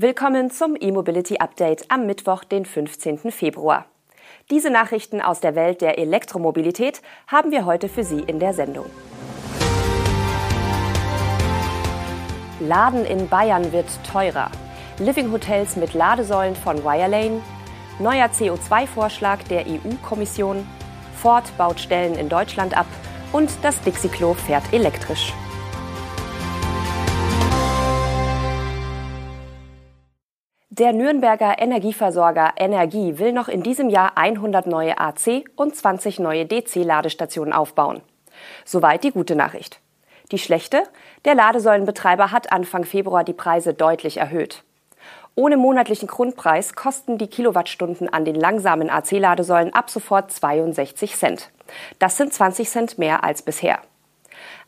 Willkommen 0.00 0.48
zum 0.52 0.76
E-Mobility 0.80 1.38
Update 1.38 1.90
am 1.90 2.06
Mittwoch, 2.06 2.44
den 2.44 2.64
15. 2.64 3.32
Februar. 3.32 3.86
Diese 4.48 4.70
Nachrichten 4.70 5.20
aus 5.20 5.40
der 5.40 5.56
Welt 5.56 5.80
der 5.80 5.98
Elektromobilität 5.98 7.02
haben 7.26 7.50
wir 7.50 7.64
heute 7.64 7.88
für 7.88 8.04
Sie 8.04 8.20
in 8.20 8.38
der 8.38 8.54
Sendung. 8.54 8.86
Laden 12.60 13.04
in 13.06 13.28
Bayern 13.28 13.72
wird 13.72 13.86
teurer. 14.08 14.52
Living 15.00 15.32
Hotels 15.32 15.74
mit 15.74 15.94
Ladesäulen 15.94 16.54
von 16.54 16.84
Wirelane. 16.84 17.40
Neuer 17.98 18.26
CO2-Vorschlag 18.26 19.42
der 19.50 19.64
EU-Kommission. 19.66 20.64
Ford 21.16 21.50
baut 21.58 21.80
Stellen 21.80 22.14
in 22.14 22.28
Deutschland 22.28 22.78
ab. 22.78 22.86
Und 23.32 23.50
das 23.62 23.80
Dixie-Klo 23.80 24.34
fährt 24.34 24.72
elektrisch. 24.72 25.32
Der 30.78 30.92
Nürnberger 30.92 31.58
Energieversorger 31.58 32.52
Energie 32.56 33.18
will 33.18 33.32
noch 33.32 33.48
in 33.48 33.64
diesem 33.64 33.90
Jahr 33.90 34.12
100 34.16 34.68
neue 34.68 34.96
AC 34.96 35.42
und 35.56 35.74
20 35.74 36.20
neue 36.20 36.46
DC-Ladestationen 36.46 37.52
aufbauen. 37.52 38.00
Soweit 38.64 39.02
die 39.02 39.10
gute 39.10 39.34
Nachricht. 39.34 39.80
Die 40.30 40.38
schlechte? 40.38 40.84
Der 41.24 41.34
Ladesäulenbetreiber 41.34 42.30
hat 42.30 42.52
Anfang 42.52 42.84
Februar 42.84 43.24
die 43.24 43.32
Preise 43.32 43.74
deutlich 43.74 44.18
erhöht. 44.18 44.62
Ohne 45.34 45.56
monatlichen 45.56 46.06
Grundpreis 46.06 46.76
kosten 46.76 47.18
die 47.18 47.26
Kilowattstunden 47.26 48.08
an 48.08 48.24
den 48.24 48.36
langsamen 48.36 48.88
AC-Ladesäulen 48.88 49.74
ab 49.74 49.90
sofort 49.90 50.30
62 50.30 51.16
Cent. 51.16 51.50
Das 51.98 52.16
sind 52.16 52.32
20 52.32 52.68
Cent 52.68 52.98
mehr 52.98 53.24
als 53.24 53.42
bisher. 53.42 53.80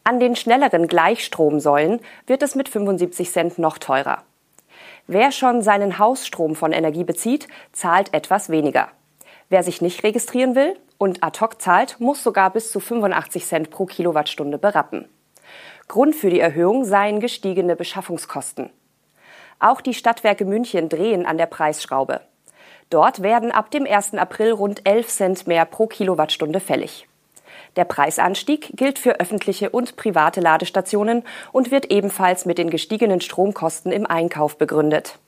An 0.02 0.19
den 0.19 0.34
schnelleren 0.34 0.88
Gleichstromsäulen 0.88 2.00
wird 2.27 2.42
es 2.42 2.56
mit 2.56 2.69
75 2.69 3.30
Cent 3.30 3.58
noch 3.61 3.78
teurer. 3.78 4.24
Wer 5.12 5.32
schon 5.32 5.60
seinen 5.60 5.98
Hausstrom 5.98 6.55
von 6.55 6.70
Energie 6.70 7.02
bezieht, 7.02 7.48
zahlt 7.73 8.14
etwas 8.14 8.48
weniger. 8.48 8.91
Wer 9.48 9.64
sich 9.64 9.83
nicht 9.83 10.05
registrieren 10.05 10.55
will 10.55 10.78
und 10.98 11.25
ad 11.25 11.41
hoc 11.41 11.61
zahlt, 11.61 11.98
muss 11.98 12.22
sogar 12.22 12.50
bis 12.50 12.70
zu 12.70 12.78
85 12.78 13.44
Cent 13.44 13.70
pro 13.70 13.86
Kilowattstunde 13.86 14.56
berappen. 14.56 15.08
Grund 15.88 16.14
für 16.14 16.31
die 16.31 16.38
Erhöhung 16.38 16.84
seien 16.84 17.19
gestiegene 17.19 17.75
Beschaffungskosten. 17.75 18.70
Auch 19.58 19.81
die 19.81 19.94
Stadtwerke 19.94 20.44
München 20.44 20.88
drehen 20.88 21.27
an 21.27 21.38
der 21.38 21.47
Preisschraube. 21.47 22.20
Dort 22.88 23.20
werden 23.20 23.50
ab 23.50 23.72
dem 23.72 23.86
1. 23.86 24.14
April 24.14 24.53
rund 24.53 24.86
11 24.86 25.08
Cent 25.08 25.47
mehr 25.48 25.64
pro 25.64 25.88
Kilowattstunde 25.88 26.61
fällig. 26.61 27.08
Der 27.76 27.84
Preisanstieg 27.84 28.70
gilt 28.74 28.98
für 28.98 29.20
öffentliche 29.20 29.70
und 29.70 29.96
private 29.96 30.40
Ladestationen 30.40 31.22
und 31.52 31.70
wird 31.70 31.90
ebenfalls 31.90 32.44
mit 32.44 32.58
den 32.58 32.70
gestiegenen 32.70 33.20
Stromkosten 33.20 33.92
im 33.92 34.06
Einkauf 34.06 34.58
begründet. 34.58 35.18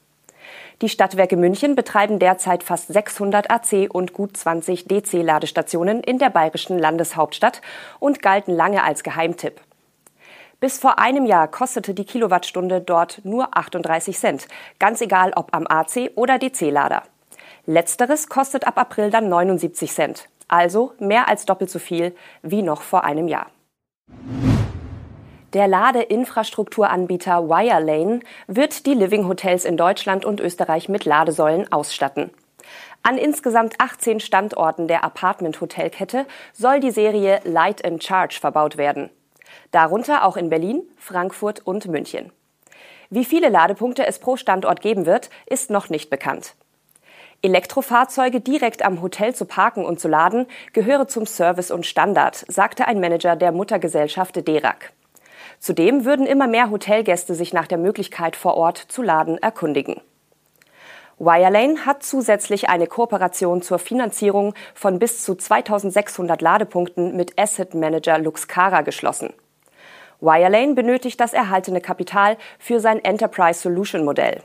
Die 0.80 0.88
Stadtwerke 0.88 1.36
München 1.36 1.76
betreiben 1.76 2.18
derzeit 2.18 2.64
fast 2.64 2.92
600 2.92 3.50
AC 3.50 3.88
und 3.88 4.12
gut 4.12 4.36
20 4.36 4.88
DC-Ladestationen 4.88 6.02
in 6.02 6.18
der 6.18 6.30
bayerischen 6.30 6.76
Landeshauptstadt 6.76 7.62
und 8.00 8.20
galten 8.20 8.52
lange 8.52 8.82
als 8.82 9.04
Geheimtipp. 9.04 9.60
Bis 10.58 10.78
vor 10.78 10.98
einem 10.98 11.26
Jahr 11.26 11.46
kostete 11.46 11.94
die 11.94 12.04
Kilowattstunde 12.04 12.80
dort 12.80 13.20
nur 13.24 13.56
38 13.56 14.18
Cent, 14.18 14.48
ganz 14.80 15.00
egal 15.00 15.32
ob 15.36 15.54
am 15.54 15.66
AC 15.68 16.10
oder 16.16 16.38
DC-Lader. 16.38 17.04
Letzteres 17.66 18.28
kostet 18.28 18.66
ab 18.66 18.76
April 18.76 19.10
dann 19.10 19.28
79 19.28 19.92
Cent 19.92 20.28
also 20.52 20.92
mehr 20.98 21.28
als 21.28 21.46
doppelt 21.46 21.70
so 21.70 21.78
viel 21.78 22.14
wie 22.42 22.62
noch 22.62 22.82
vor 22.82 23.04
einem 23.04 23.26
Jahr. 23.26 23.46
Der 25.54 25.66
Ladeinfrastrukturanbieter 25.66 27.48
Wirelane 27.48 28.20
wird 28.46 28.86
die 28.86 28.94
Living 28.94 29.28
Hotels 29.28 29.64
in 29.64 29.76
Deutschland 29.76 30.24
und 30.24 30.40
Österreich 30.40 30.88
mit 30.88 31.04
Ladesäulen 31.04 31.70
ausstatten. 31.72 32.30
An 33.02 33.18
insgesamt 33.18 33.74
18 33.78 34.20
Standorten 34.20 34.88
der 34.88 35.04
Apartment-Hotelkette 35.04 36.26
soll 36.52 36.80
die 36.80 36.90
Serie 36.90 37.40
Light 37.44 37.84
and 37.84 38.02
Charge 38.02 38.38
verbaut 38.40 38.76
werden. 38.76 39.10
Darunter 39.72 40.24
auch 40.24 40.36
in 40.36 40.48
Berlin, 40.48 40.82
Frankfurt 40.96 41.60
und 41.66 41.86
München. 41.88 42.32
Wie 43.10 43.24
viele 43.24 43.48
Ladepunkte 43.48 44.06
es 44.06 44.18
pro 44.18 44.36
Standort 44.36 44.80
geben 44.80 45.04
wird, 45.04 45.28
ist 45.46 45.70
noch 45.70 45.90
nicht 45.90 46.08
bekannt. 46.08 46.54
Elektrofahrzeuge 47.42 48.40
direkt 48.40 48.84
am 48.84 49.02
Hotel 49.02 49.34
zu 49.34 49.46
parken 49.46 49.84
und 49.84 49.98
zu 49.98 50.06
laden 50.06 50.46
gehöre 50.72 51.08
zum 51.08 51.26
Service 51.26 51.72
und 51.72 51.86
Standard, 51.86 52.44
sagte 52.46 52.86
ein 52.86 53.00
Manager 53.00 53.34
der 53.34 53.50
Muttergesellschaft 53.50 54.46
DERAC. 54.46 54.92
Zudem 55.58 56.04
würden 56.04 56.26
immer 56.26 56.46
mehr 56.46 56.70
Hotelgäste 56.70 57.34
sich 57.34 57.52
nach 57.52 57.66
der 57.66 57.78
Möglichkeit 57.78 58.36
vor 58.36 58.56
Ort 58.56 58.78
zu 58.78 59.02
laden 59.02 59.38
erkundigen. 59.38 60.00
Wirelane 61.18 61.84
hat 61.84 62.04
zusätzlich 62.04 62.68
eine 62.68 62.86
Kooperation 62.86 63.60
zur 63.60 63.80
Finanzierung 63.80 64.54
von 64.74 65.00
bis 65.00 65.24
zu 65.24 65.34
2600 65.34 66.40
Ladepunkten 66.40 67.16
mit 67.16 67.38
Asset 67.38 67.74
Manager 67.74 68.18
Luxcara 68.18 68.82
geschlossen. 68.82 69.32
Wirelane 70.20 70.74
benötigt 70.74 71.20
das 71.20 71.32
erhaltene 71.32 71.80
Kapital 71.80 72.36
für 72.60 72.78
sein 72.78 73.04
Enterprise 73.04 73.60
Solution 73.60 74.04
Modell. 74.04 74.42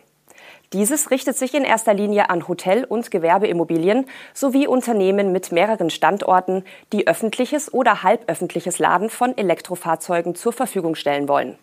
Dieses 0.73 1.11
richtet 1.11 1.37
sich 1.37 1.53
in 1.53 1.63
erster 1.63 1.93
Linie 1.93 2.29
an 2.29 2.47
Hotel- 2.47 2.83
und 2.83 3.09
Gewerbeimmobilien 3.09 4.05
sowie 4.33 4.67
Unternehmen 4.67 5.31
mit 5.31 5.53
mehreren 5.53 5.89
Standorten, 5.89 6.65
die 6.91 7.07
öffentliches 7.07 7.73
oder 7.73 8.03
halböffentliches 8.03 8.77
Laden 8.77 9.09
von 9.09 9.37
Elektrofahrzeugen 9.37 10.35
zur 10.35 10.51
Verfügung 10.51 10.95
stellen 10.95 11.29
wollen. 11.29 11.57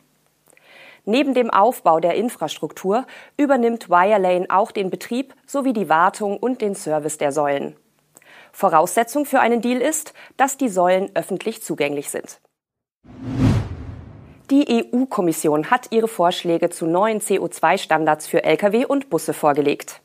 Neben 1.05 1.35
dem 1.35 1.51
Aufbau 1.51 2.01
der 2.01 2.15
Infrastruktur 2.15 3.07
übernimmt 3.37 3.91
Wirelane 3.91 4.47
auch 4.49 4.71
den 4.71 4.89
Betrieb 4.89 5.35
sowie 5.47 5.75
die 5.75 5.91
Wartung 5.91 6.39
und 6.39 6.63
den 6.63 6.75
Service 6.75 7.19
der 7.19 7.31
Säulen. 7.31 7.77
Voraussetzung 8.53 9.27
für 9.27 9.41
einen 9.41 9.61
Deal 9.61 9.83
ist, 9.83 10.15
dass 10.39 10.57
die 10.57 10.71
Säulen 10.71 11.11
öffentlich 11.15 11.63
zugänglich 11.63 12.11
sind. 12.11 12.41
Die 14.51 14.85
EU-Kommission 14.93 15.71
hat 15.71 15.87
ihre 15.91 16.07
Vorschläge 16.07 16.69
zu 16.69 16.85
neuen 16.85 17.21
CO2-Standards 17.21 18.27
für 18.27 18.45
Lkw 18.45 18.85
und 18.85 19.09
Busse 19.09 19.33
vorgelegt. 19.33 20.03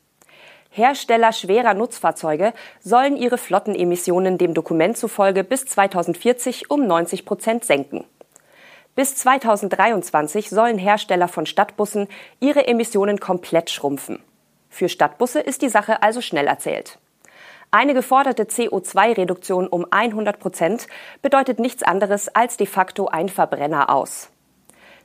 Hersteller 0.70 1.32
schwerer 1.32 1.74
Nutzfahrzeuge 1.74 2.54
sollen 2.80 3.18
ihre 3.18 3.36
Flottenemissionen 3.36 4.38
dem 4.38 4.54
Dokument 4.54 4.96
zufolge 4.96 5.44
bis 5.44 5.66
2040 5.66 6.70
um 6.70 6.86
90 6.86 7.26
Prozent 7.26 7.66
senken. 7.66 8.04
Bis 8.94 9.14
2023 9.16 10.48
sollen 10.48 10.78
Hersteller 10.78 11.28
von 11.28 11.44
Stadtbussen 11.44 12.08
ihre 12.40 12.66
Emissionen 12.66 13.20
komplett 13.20 13.68
schrumpfen. 13.68 14.20
Für 14.70 14.88
Stadtbusse 14.88 15.40
ist 15.40 15.60
die 15.60 15.68
Sache 15.68 16.02
also 16.02 16.22
schnell 16.22 16.46
erzählt. 16.46 16.98
Eine 17.72 17.94
geforderte 17.94 18.44
CO2-Reduktion 18.44 19.68
um 19.68 19.86
100 19.88 20.40
Prozent 20.40 20.88
bedeutet 21.22 21.60
nichts 21.60 21.84
anderes 21.84 22.28
als 22.34 22.56
de 22.56 22.66
facto 22.66 23.06
ein 23.06 23.28
Verbrenner 23.28 23.90
aus. 23.90 24.30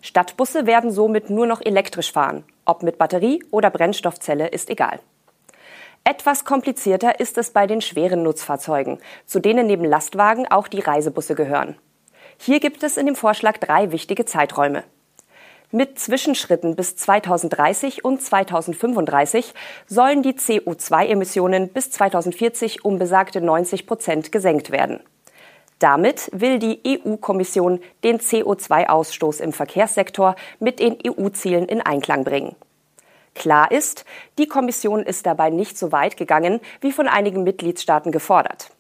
Stadtbusse 0.02 0.66
werden 0.66 0.90
somit 0.90 1.30
nur 1.30 1.46
noch 1.46 1.62
elektrisch 1.62 2.12
fahren. 2.12 2.44
Ob 2.66 2.82
mit 2.82 2.98
Batterie 2.98 3.44
oder 3.52 3.70
Brennstoffzelle 3.70 4.48
ist 4.48 4.72
egal. 4.72 5.00
Etwas 6.04 6.44
komplizierter 6.44 7.20
ist 7.20 7.38
es 7.38 7.52
bei 7.52 7.68
den 7.68 7.82
schweren 7.82 8.24
Nutzfahrzeugen, 8.24 9.00
zu 9.28 9.40
denen 9.40 9.68
neben 9.68 9.86
Lastwagen 9.86 10.48
auch 10.48 10.68
die 10.68 10.80
Reisebusse 10.80 11.36
gehören. 11.36 11.78
Hier 12.38 12.60
gibt 12.60 12.82
es 12.82 12.98
in 12.98 13.06
dem 13.06 13.16
Vorschlag 13.16 13.60
drei 13.60 13.92
wichtige 13.92 14.26
Zeiträume. 14.26 14.84
Mit 15.72 16.00
Zwischenschritten 16.00 16.76
bis 16.76 16.96
2030 16.96 18.06
und 18.06 18.22
2035 18.22 19.54
sollen 19.88 20.22
die 20.22 20.34
CO2-Emissionen 20.34 21.70
bis 21.70 21.92
2040 21.92 22.86
um 22.86 23.00
besagte 23.00 23.42
90 23.42 23.88
Prozent 23.88 24.32
gesenkt 24.32 24.72
werden. 24.72 25.00
Damit 25.80 26.30
will 26.32 26.60
die 26.60 26.80
EU-Kommission 26.88 27.82
den 28.04 28.20
CO2-Ausstoß 28.20 29.42
im 29.42 29.52
Verkehrssektor 29.52 30.36
mit 30.60 30.80
den 30.80 30.98
EU-Zielen 31.06 31.66
in 31.66 31.82
Einklang 31.82 32.24
bringen. 32.24 32.56
Klar 33.34 33.72
ist, 33.72 34.06
die 34.38 34.48
Kommission 34.48 35.04
ist 35.04 35.26
dabei 35.26 35.50
nicht 35.50 35.78
so 35.78 35.92
weit 35.92 36.16
gegangen, 36.16 36.62
wie 36.80 36.94
von 36.94 37.10
einigen 37.10 37.44
Mitgliedstaaten 37.44 38.14
gefordert. 38.14 38.72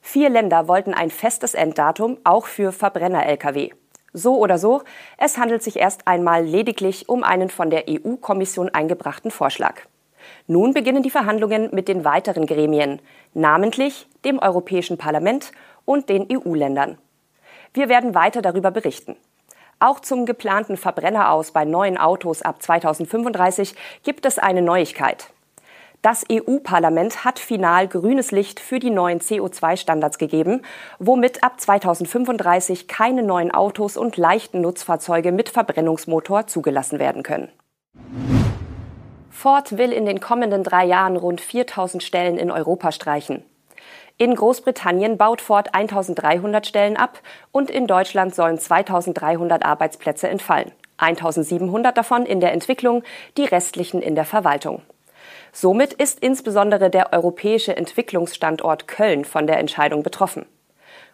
Vier 0.00 0.30
Länder 0.30 0.66
wollten 0.66 0.94
ein 0.94 1.10
festes 1.10 1.52
Enddatum 1.52 2.16
auch 2.24 2.46
für 2.46 2.72
Verbrenner-Lkw. 2.72 3.72
So 4.12 4.36
oder 4.38 4.58
so, 4.58 4.82
es 5.18 5.38
handelt 5.38 5.62
sich 5.62 5.76
erst 5.76 6.08
einmal 6.08 6.44
lediglich 6.44 7.08
um 7.08 7.22
einen 7.22 7.48
von 7.48 7.70
der 7.70 7.84
EU-Kommission 7.88 8.68
eingebrachten 8.68 9.30
Vorschlag. 9.30 9.82
Nun 10.46 10.74
beginnen 10.74 11.02
die 11.02 11.10
Verhandlungen 11.10 11.68
mit 11.72 11.88
den 11.88 12.04
weiteren 12.04 12.46
Gremien, 12.46 13.00
namentlich 13.34 14.08
dem 14.24 14.38
Europäischen 14.38 14.98
Parlament 14.98 15.52
und 15.84 16.08
den 16.08 16.26
EU-Ländern. 16.30 16.98
Wir 17.72 17.88
werden 17.88 18.14
weiter 18.14 18.42
darüber 18.42 18.70
berichten. 18.70 19.16
Auch 19.78 20.00
zum 20.00 20.26
geplanten 20.26 20.76
Verbrenneraus 20.76 21.52
bei 21.52 21.64
neuen 21.64 21.96
Autos 21.96 22.42
ab 22.42 22.62
2035 22.62 23.74
gibt 24.02 24.26
es 24.26 24.38
eine 24.38 24.60
Neuigkeit. 24.60 25.30
Das 26.02 26.24
EU-Parlament 26.32 27.26
hat 27.26 27.38
final 27.38 27.86
grünes 27.86 28.30
Licht 28.30 28.58
für 28.58 28.78
die 28.78 28.88
neuen 28.88 29.20
CO2-Standards 29.20 30.16
gegeben, 30.16 30.62
womit 30.98 31.44
ab 31.44 31.60
2035 31.60 32.88
keine 32.88 33.22
neuen 33.22 33.50
Autos 33.50 33.98
und 33.98 34.16
leichten 34.16 34.62
Nutzfahrzeuge 34.62 35.30
mit 35.30 35.50
Verbrennungsmotor 35.50 36.46
zugelassen 36.46 36.98
werden 36.98 37.22
können. 37.22 37.52
Ford 39.28 39.76
will 39.76 39.92
in 39.92 40.06
den 40.06 40.20
kommenden 40.20 40.64
drei 40.64 40.86
Jahren 40.86 41.18
rund 41.18 41.42
4000 41.42 42.02
Stellen 42.02 42.38
in 42.38 42.50
Europa 42.50 42.92
streichen. 42.92 43.44
In 44.16 44.34
Großbritannien 44.34 45.18
baut 45.18 45.42
Ford 45.42 45.74
1300 45.74 46.66
Stellen 46.66 46.96
ab 46.96 47.20
und 47.52 47.70
in 47.70 47.86
Deutschland 47.86 48.34
sollen 48.34 48.58
2300 48.58 49.66
Arbeitsplätze 49.66 50.28
entfallen. 50.28 50.72
1700 50.96 51.96
davon 51.96 52.24
in 52.24 52.40
der 52.40 52.52
Entwicklung, 52.52 53.02
die 53.36 53.44
restlichen 53.44 54.00
in 54.00 54.14
der 54.14 54.26
Verwaltung. 54.26 54.82
Somit 55.52 55.92
ist 55.92 56.20
insbesondere 56.20 56.90
der 56.90 57.12
europäische 57.12 57.76
Entwicklungsstandort 57.76 58.86
Köln 58.86 59.24
von 59.24 59.46
der 59.46 59.58
Entscheidung 59.58 60.02
betroffen. 60.02 60.46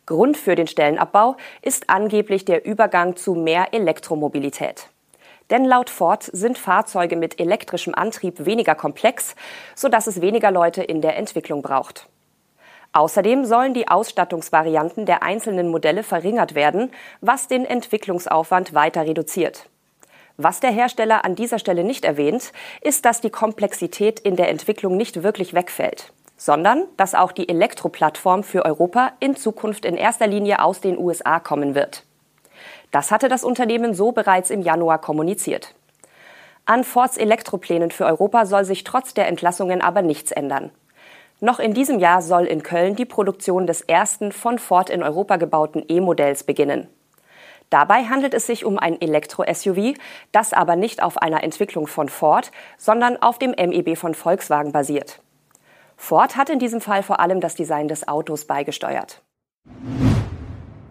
Grund 0.05 0.37
für 0.37 0.55
den 0.55 0.67
Stellenabbau 0.67 1.37
ist 1.63 1.91
angeblich 1.91 2.45
der 2.45 2.65
Übergang 2.65 3.17
zu 3.17 3.35
mehr 3.35 3.75
Elektromobilität. 3.75 4.89
Denn 5.51 5.65
laut 5.65 5.91
Ford 5.91 6.29
sind 6.33 6.59
Fahrzeuge 6.59 7.17
mit 7.17 7.41
elektrischem 7.41 7.95
Antrieb 7.95 8.45
weniger 8.45 8.75
komplex, 8.75 9.35
sodass 9.75 10.07
es 10.07 10.21
weniger 10.21 10.51
Leute 10.51 10.83
in 10.83 11.01
der 11.01 11.17
Entwicklung 11.17 11.63
braucht. 11.63 12.09
Außerdem 12.93 13.45
sollen 13.45 13.75
die 13.75 13.89
Ausstattungsvarianten 13.89 15.07
der 15.07 15.23
einzelnen 15.23 15.69
Modelle 15.69 16.03
verringert 16.03 16.55
werden, 16.55 16.91
was 17.21 17.47
den 17.47 17.65
Entwicklungsaufwand 17.65 18.75
weiter 18.75 19.03
reduziert. 19.03 19.69
Was 20.39 20.61
der 20.61 20.71
Hersteller 20.71 21.25
an 21.25 21.35
dieser 21.35 21.59
Stelle 21.59 21.83
nicht 21.83 22.05
erwähnt, 22.05 22.53
ist, 22.83 23.07
dass 23.07 23.23
die 23.23 23.31
Komplexität 23.31 24.21
in 24.21 24.37
der 24.37 24.51
Entwicklung 24.51 24.97
nicht 24.97 25.23
wirklich 25.23 25.55
wegfällt, 25.55 26.13
sondern 26.37 26.85
dass 26.99 27.15
auch 27.15 27.33
die 27.33 27.49
Elektroplattform 27.49 28.43
für 28.43 28.67
Europa 28.67 29.13
in 29.19 29.35
Zukunft 29.35 29.87
in 29.87 29.97
erster 29.97 30.27
Linie 30.27 30.63
aus 30.63 30.81
den 30.81 30.99
USA 30.99 31.41
kommen 31.41 31.75
wird. 31.75 32.05
Das 32.91 33.11
hatte 33.11 33.29
das 33.29 33.45
Unternehmen 33.45 33.95
so 33.95 34.13
bereits 34.13 34.51
im 34.51 34.61
Januar 34.61 35.01
kommuniziert. 35.01 35.75
An 36.67 36.85
Fords 36.85 37.17
Elektroplänen 37.17 37.91
für 37.91 38.05
Europa 38.05 38.45
soll 38.45 38.65
sich 38.65 38.85
trotz 38.85 39.15
der 39.15 39.29
Entlassungen 39.29 39.81
aber 39.81 40.03
nichts 40.03 40.33
ändern. 40.33 40.71
Noch 41.41 41.61
in 41.61 41.75
diesem 41.75 41.99
Jahr 41.99 42.23
soll 42.23 42.45
in 42.45 42.63
Köln 42.63 42.97
die 42.97 43.05
Produktion 43.05 43.67
des 43.67 43.83
ersten 43.83 44.33
von 44.33 44.59
Ford 44.59 44.91
in 44.91 45.03
Europa 45.03 45.37
gebauten 45.37 45.85
E-Modells 45.89 46.45
beginnen. 46.45 46.89
Dabei 47.71 48.05
handelt 48.05 48.33
es 48.35 48.47
sich 48.47 48.65
um 48.65 48.79
ein 48.79 49.01
Elektro-SUV, 49.01 49.95
das 50.33 50.53
aber 50.53 50.77
nicht 50.77 51.03
auf 51.03 51.19
einer 51.19 51.43
Entwicklung 51.43 51.87
von 51.87 52.09
Ford, 52.09 52.53
sondern 52.79 53.21
auf 53.21 53.39
dem 53.39 53.51
MEB 53.51 53.97
von 53.97 54.15
Volkswagen 54.15 54.73
basiert. 54.73 55.21
Ford 55.97 56.37
hat 56.37 56.51
in 56.51 56.59
diesem 56.59 56.81
Fall 56.81 57.03
vor 57.03 57.21
allem 57.21 57.41
das 57.41 57.55
Design 57.55 57.89
des 57.89 58.07
Autos 58.07 58.45
beigesteuert. 58.45 59.23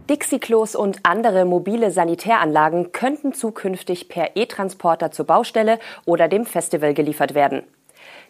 Dixie-Klos 0.09 0.75
und 0.75 0.99
andere 1.03 1.45
mobile 1.45 1.89
Sanitäranlagen 1.89 2.91
könnten 2.91 3.33
zukünftig 3.33 4.07
per 4.07 4.35
E-Transporter 4.35 5.11
zur 5.11 5.25
Baustelle 5.25 5.79
oder 6.05 6.27
dem 6.27 6.45
Festival 6.45 6.93
geliefert 6.93 7.33
werden. 7.33 7.63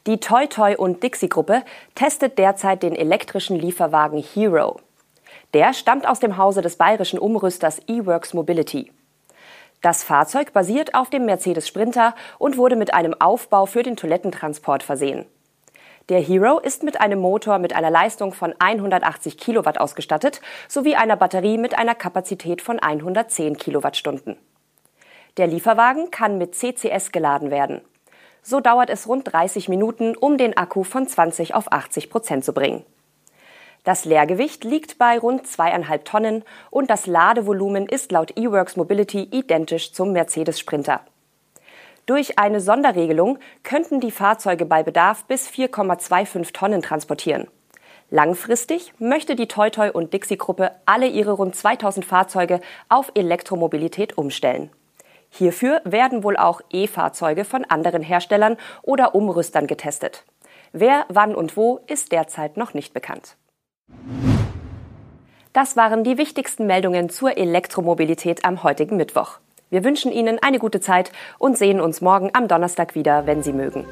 Die 0.07 0.19
Toy 0.19 0.47
Toy 0.47 0.75
und 0.75 1.03
Dixie 1.03 1.27
Gruppe 1.27 1.63
testet 1.95 2.37
derzeit 2.37 2.83
den 2.83 2.95
elektrischen 2.95 3.57
Lieferwagen 3.57 4.23
Hero. 4.23 4.79
Der 5.55 5.71
stammt 5.71 6.05
aus 6.05 6.19
dem 6.19 6.35
Hause 6.35 6.61
des 6.61 6.75
bayerischen 6.75 7.17
Umrüsters 7.17 7.79
eWorks 7.87 8.33
Mobility. 8.33 8.91
Das 9.81 10.03
Fahrzeug 10.03 10.51
basiert 10.51 10.93
auf 10.93 11.09
dem 11.09 11.23
Mercedes 11.23 11.65
Sprinter 11.65 12.13
und 12.39 12.57
wurde 12.57 12.75
mit 12.75 12.93
einem 12.93 13.15
Aufbau 13.21 13.65
für 13.65 13.81
den 13.81 13.95
Toilettentransport 13.95 14.83
versehen. 14.83 15.25
Der 16.09 16.19
Hero 16.19 16.59
ist 16.59 16.83
mit 16.83 16.99
einem 16.99 17.19
Motor 17.19 17.59
mit 17.59 17.73
einer 17.73 17.89
Leistung 17.89 18.33
von 18.33 18.53
180 18.59 19.37
Kilowatt 19.37 19.79
ausgestattet 19.79 20.41
sowie 20.67 20.97
einer 20.97 21.15
Batterie 21.15 21.57
mit 21.57 21.77
einer 21.77 21.95
Kapazität 21.95 22.61
von 22.61 22.77
110 22.79 23.55
Kilowattstunden. 23.55 24.35
Der 25.37 25.47
Lieferwagen 25.47 26.11
kann 26.11 26.37
mit 26.37 26.53
CCS 26.53 27.13
geladen 27.13 27.49
werden. 27.49 27.79
So 28.41 28.59
dauert 28.59 28.89
es 28.89 29.07
rund 29.07 29.31
30 29.31 29.69
Minuten, 29.69 30.17
um 30.17 30.37
den 30.37 30.57
Akku 30.57 30.83
von 30.83 31.07
20 31.07 31.55
auf 31.55 31.71
80 31.71 32.09
Prozent 32.09 32.43
zu 32.43 32.51
bringen. 32.51 32.83
Das 33.85 34.03
Leergewicht 34.03 34.63
liegt 34.63 34.97
bei 34.97 35.19
rund 35.19 35.45
zweieinhalb 35.47 36.05
Tonnen 36.05 36.43
und 36.71 36.89
das 36.89 37.05
Ladevolumen 37.05 37.85
ist 37.85 38.11
laut 38.11 38.35
eWorks 38.35 38.77
Mobility 38.77 39.29
identisch 39.31 39.93
zum 39.93 40.11
Mercedes 40.11 40.59
Sprinter. 40.59 41.01
Durch 42.07 42.39
eine 42.39 42.61
Sonderregelung 42.61 43.37
könnten 43.61 43.99
die 43.99 44.09
Fahrzeuge 44.09 44.65
bei 44.65 44.81
Bedarf 44.81 45.25
bis 45.25 45.47
4,25 45.47 46.51
Tonnen 46.51 46.81
transportieren. 46.81 47.47
Langfristig 48.09 48.91
möchte 48.97 49.35
die 49.35 49.47
Toy 49.47 49.69
und 49.91 50.13
Dixie-Gruppe 50.13 50.71
alle 50.85 51.07
ihre 51.07 51.33
rund 51.33 51.55
2000 51.55 52.05
Fahrzeuge 52.05 52.61
auf 52.89 53.11
Elektromobilität 53.13 54.17
umstellen. 54.17 54.71
Hierfür 55.29 55.81
werden 55.83 56.23
wohl 56.23 56.37
auch 56.37 56.61
E-Fahrzeuge 56.71 57.45
von 57.45 57.65
anderen 57.65 58.01
Herstellern 58.01 58.57
oder 58.81 59.13
Umrüstern 59.13 59.67
getestet. 59.67 60.23
Wer, 60.71 61.05
wann 61.09 61.35
und 61.35 61.55
wo 61.55 61.81
ist 61.85 62.11
derzeit 62.11 62.57
noch 62.57 62.73
nicht 62.73 62.93
bekannt. 62.93 63.37
Das 65.55 65.77
waren 65.77 66.03
die 66.03 66.17
wichtigsten 66.17 66.67
Meldungen 66.67 67.09
zur 67.09 67.37
Elektromobilität 67.37 68.43
am 68.43 68.61
heutigen 68.61 68.97
Mittwoch. 68.97 69.39
Wir 69.69 69.85
wünschen 69.85 70.11
Ihnen 70.11 70.37
eine 70.41 70.59
gute 70.59 70.81
Zeit 70.81 71.13
und 71.39 71.57
sehen 71.57 71.79
uns 71.79 72.01
morgen 72.01 72.29
am 72.33 72.49
Donnerstag 72.49 72.93
wieder, 72.93 73.25
wenn 73.25 73.41
Sie 73.41 73.53
mögen. 73.53 73.85